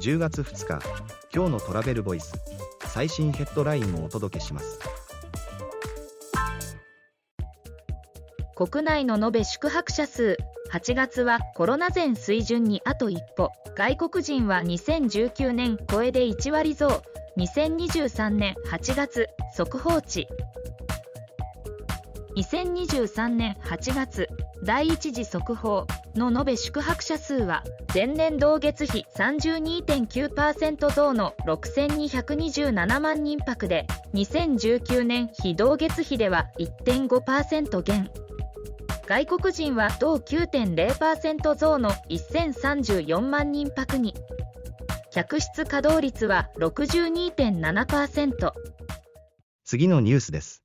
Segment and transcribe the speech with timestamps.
[0.00, 0.82] 10月2日
[1.30, 2.32] 今日のトラベルボイス
[2.86, 4.80] 最新ヘッドラインをお届けします。
[8.56, 10.38] 国内の延べ宿泊者数
[10.72, 13.50] 8月はコロナ前水準にあと一歩。
[13.76, 17.02] 外国人は2019年超えで1割増。
[17.36, 20.26] 2023年8月速報値。
[22.36, 24.28] 2023年8月
[24.64, 25.86] 第一次速報。
[26.14, 27.62] の延べ宿泊者数は
[27.94, 38.10] 前年同月比32.9%増の6227万人泊で2019年比同月比では1.5%減。
[39.06, 44.14] 外国人は同9.0%増の1034万人泊に。
[45.10, 48.52] 客室稼働率は62.7%
[49.64, 50.62] 次のニュースです。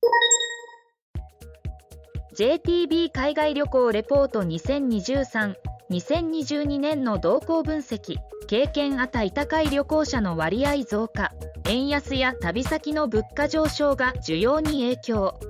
[2.36, 11.32] JTB 海外旅行レポート2023-2022年の動向分析経験あた高い旅行者の割合増加
[11.66, 15.40] 円安や旅先の物価上昇が需要に影響。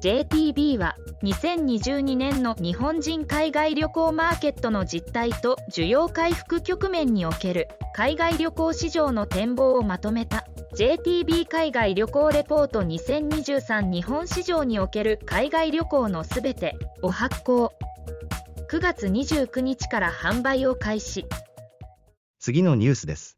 [0.00, 0.94] JTB は
[1.24, 10.46] 2022年の日本人海外旅行マーケットの実態と需要回復局面における海外旅行市場の展望をまとめた。
[10.74, 17.74] JTB 海外旅行レポート2023日本市場における海外旅行のすべてを発行。
[18.70, 21.26] 9月29日から販売を開始。
[22.38, 23.36] 次のニュースです。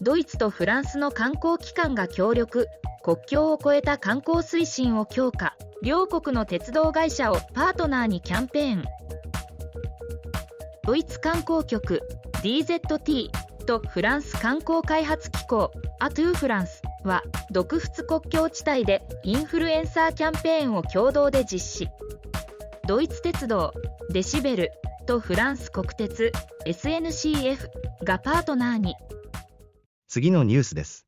[0.00, 2.68] ドイツとフランスの観光機関が協力。
[3.02, 5.56] 国境を越えた観光推進を強化。
[5.82, 8.84] 両国の鉄道会社をパートナーにキャンペーン。
[10.84, 12.02] ドイツ観光局。
[12.44, 13.30] DZT
[13.64, 21.88] とフランス観光開発機構アトゥーフランスは独仏国境地帯でインフルエンサーキャンペーンを共同で実施。
[22.86, 23.72] ドイツ鉄道
[24.10, 24.72] デシベル
[25.06, 26.32] とフランス国鉄
[26.66, 27.68] SNCF
[28.04, 28.94] がパートナーに。
[30.08, 31.06] 次のニュースです。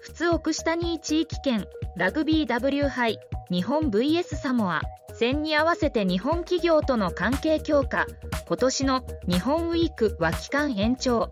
[0.00, 1.66] 仏奥下に地域圏
[1.96, 3.18] ラグビー W 杯
[3.50, 4.80] 日本 VS サモア
[5.14, 8.06] 戦に合わせて日本企業との関係強化
[8.46, 11.30] 今年の日本ウィークは期間延長。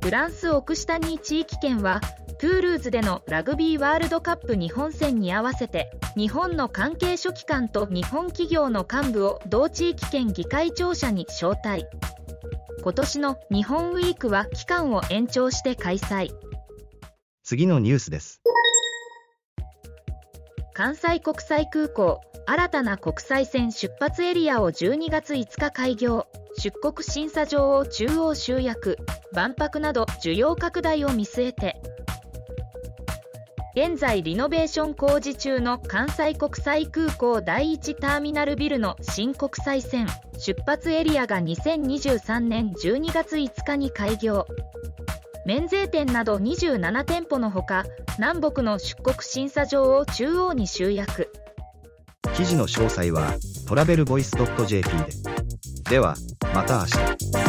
[0.00, 2.00] フランス奥下に地域圏は
[2.40, 11.86] トゥールーズでのラグビーワールドカップ日本戦に合わせて日本の関係書記官と日本企業の幹部を同地域圏議会庁舎に招待。
[12.82, 16.32] 今年の日本ウィークは期間を延長して開催。
[17.44, 18.42] 次のニュースです。
[20.74, 26.26] 関西国際空港新たな国際線出発エリアを12月5日開業。
[26.58, 28.96] 出国審査場を中央集約。
[29.32, 31.76] 万博など需要拡大を見据えて。
[33.74, 40.06] 現在リノベーション工事中の関西国際空港第1ターミナルビルの新国際線
[40.38, 44.46] 出発エリアが2023年12月5日に開業。
[45.44, 47.84] 免税店など27店舗のほか
[48.18, 51.32] 南北の出国審査場を中央に集約。
[52.34, 53.34] 記事の詳細は
[53.66, 54.30] トラベルボイス
[54.66, 55.90] .jp で。
[55.90, 56.14] では
[56.54, 57.41] また明日。